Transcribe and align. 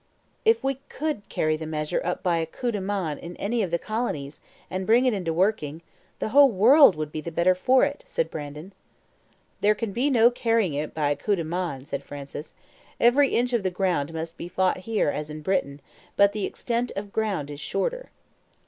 "If 0.45 0.63
we 0.63 0.79
could 0.89 1.29
carry 1.29 1.55
the 1.57 1.67
measure 1.67 1.99
by 2.23 2.39
a 2.39 2.47
COUP 2.47 2.71
DE 2.71 2.81
MAIN 2.81 3.19
in 3.19 3.35
any 3.37 3.59
one 3.59 3.65
of 3.65 3.69
the 3.69 3.77
colonies, 3.77 4.41
and 4.67 4.87
bring 4.87 5.05
it 5.05 5.13
into 5.13 5.31
working, 5.31 5.83
the 6.17 6.29
whole 6.29 6.49
world 6.49 6.95
would 6.95 7.11
be 7.11 7.21
the 7.21 7.31
better 7.31 7.53
for 7.53 7.83
it," 7.85 8.03
said 8.07 8.31
Brandon. 8.31 8.73
"There 9.59 9.75
can 9.75 9.93
be 9.93 10.09
no 10.09 10.31
carrying 10.31 10.73
it 10.73 10.95
by 10.95 11.11
a 11.11 11.15
COUP 11.15 11.35
DE 11.35 11.43
MAIN," 11.43 11.85
said 11.85 12.01
Francis. 12.03 12.55
"Every 12.99 13.29
inch 13.35 13.53
of 13.53 13.61
the 13.61 13.69
ground 13.69 14.11
must 14.11 14.37
be 14.37 14.47
fought 14.47 14.77
here, 14.89 15.09
as 15.09 15.29
in 15.29 15.41
Britain, 15.43 15.81
but 16.15 16.33
the 16.33 16.45
extent 16.47 16.91
of 16.95 17.13
ground 17.13 17.51
is 17.51 17.59
shorter." 17.59 18.09